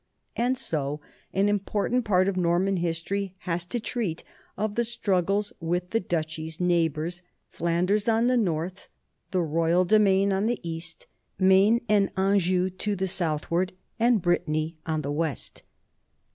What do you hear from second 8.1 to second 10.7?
the north, the royal domain on the